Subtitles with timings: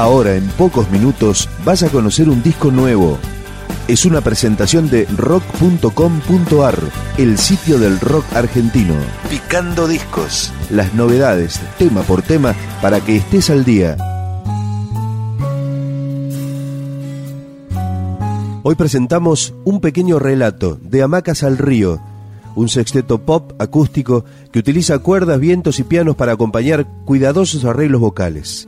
[0.00, 3.18] Ahora, en pocos minutos, vas a conocer un disco nuevo.
[3.86, 6.78] Es una presentación de rock.com.ar,
[7.18, 8.94] el sitio del rock argentino.
[9.28, 10.54] Picando discos.
[10.70, 13.98] Las novedades, tema por tema, para que estés al día.
[18.62, 22.00] Hoy presentamos un pequeño relato de Hamacas al Río,
[22.54, 28.66] un sexteto pop acústico que utiliza cuerdas, vientos y pianos para acompañar cuidadosos arreglos vocales.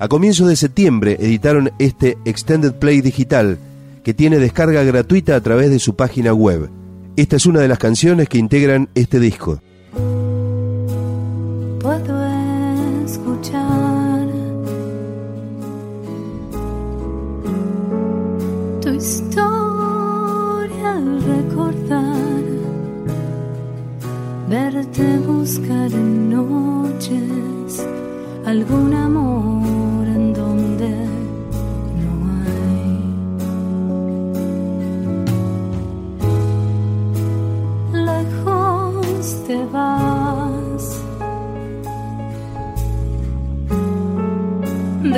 [0.00, 3.58] A comienzos de septiembre editaron este Extended Play digital
[4.04, 6.70] que tiene descarga gratuita a través de su página web.
[7.16, 9.60] Esta es una de las canciones que integran este disco.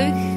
[0.09, 0.30] lucht.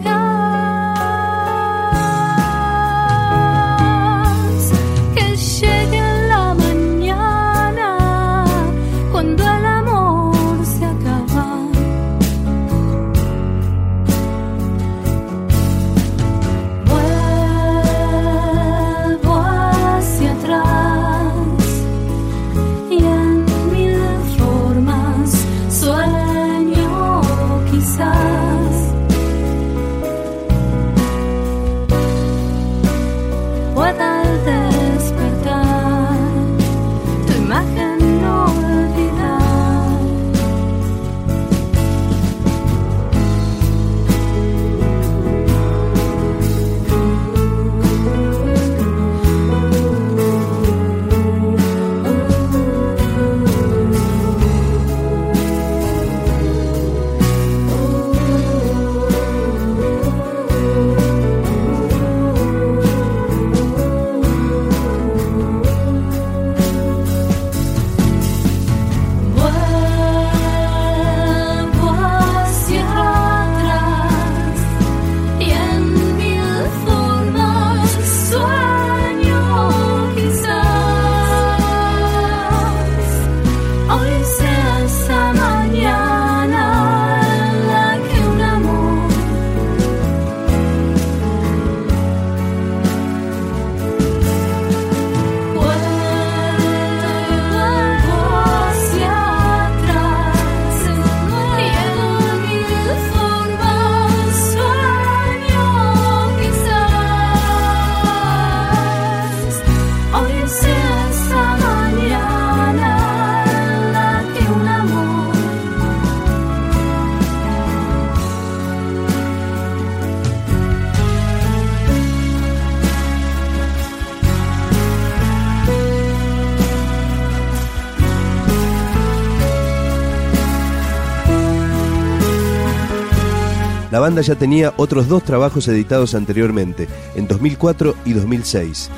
[133.93, 138.89] La banda ya tenía otros dos trabajos editados anteriormente, en 2004 y 2006.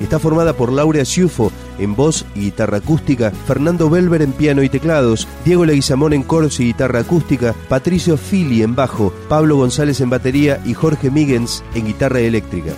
[0.00, 4.68] Está formada por Laura Ciufo en voz y guitarra acústica, Fernando Belver en piano y
[4.68, 10.10] teclados, Diego Leguizamón en coros y guitarra acústica, Patricio Fili en bajo, Pablo González en
[10.10, 12.72] batería y Jorge Migens en guitarra eléctrica.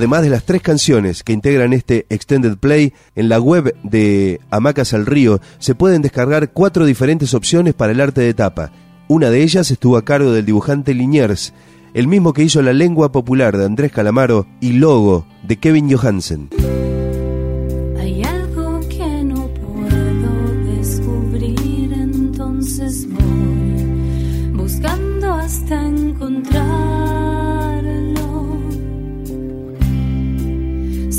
[0.00, 4.94] Además de las tres canciones que integran este Extended Play, en la web de Amacas
[4.94, 8.72] al Río se pueden descargar cuatro diferentes opciones para el arte de tapa.
[9.08, 11.52] Una de ellas estuvo a cargo del dibujante Liniers,
[11.92, 16.48] el mismo que hizo La lengua popular de Andrés Calamaro y Logo de Kevin Johansen.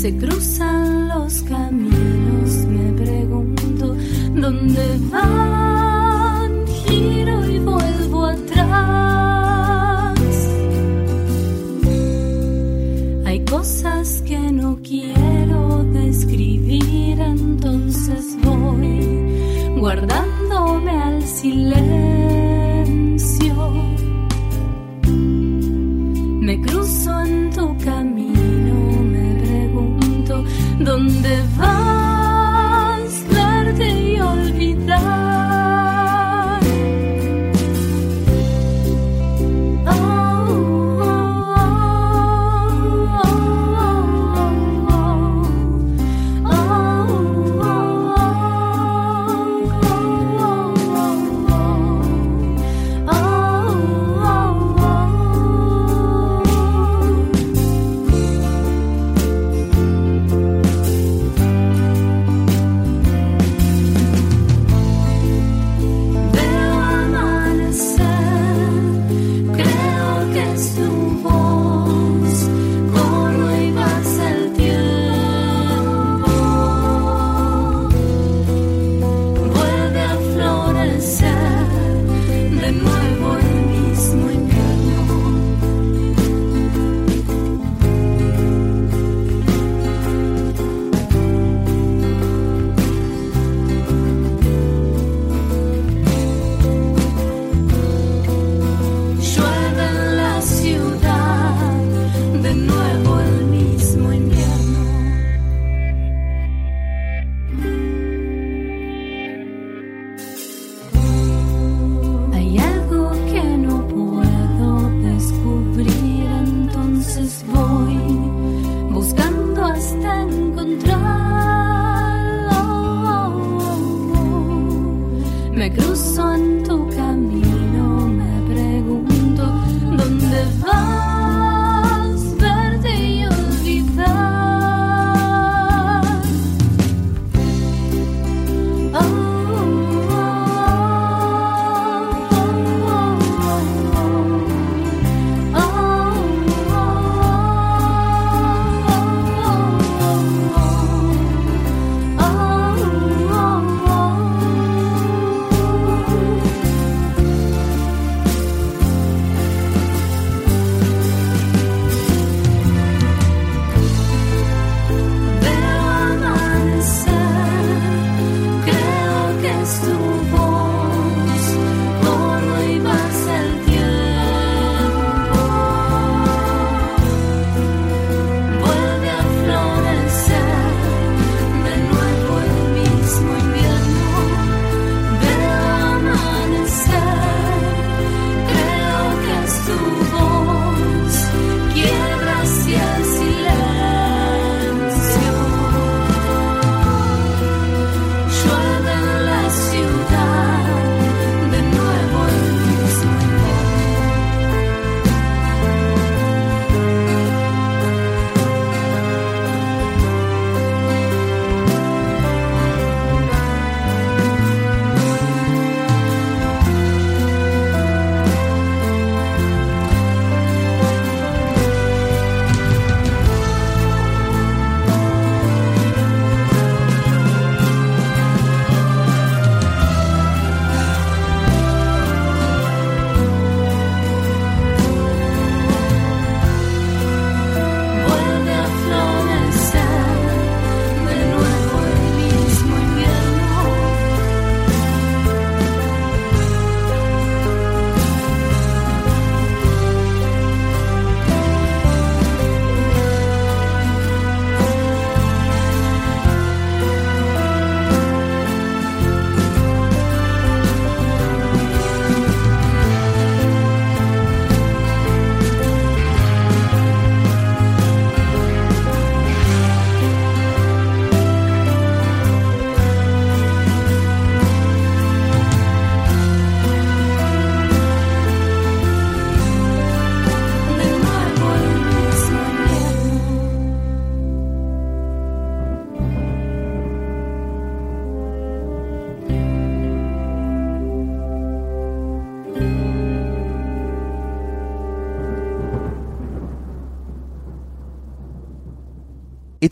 [0.02, 3.94] se cruzan los caminos, me pregunto
[4.34, 10.18] dónde van, giro y vuelvo atrás.
[13.26, 20.21] Hay cosas que no quiero describir, entonces voy guardando.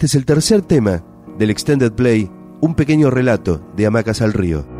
[0.00, 1.04] Este es el tercer tema
[1.36, 2.30] del Extended Play,
[2.62, 4.79] un pequeño relato de Hamacas al Río.